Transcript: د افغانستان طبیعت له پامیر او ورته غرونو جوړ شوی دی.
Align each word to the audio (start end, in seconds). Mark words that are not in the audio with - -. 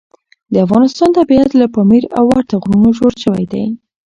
د 0.53 0.55
افغانستان 0.65 1.09
طبیعت 1.19 1.51
له 1.59 1.65
پامیر 1.75 2.03
او 2.17 2.23
ورته 2.33 2.53
غرونو 2.63 2.89
جوړ 2.99 3.13
شوی 3.23 3.45
دی. 3.51 3.63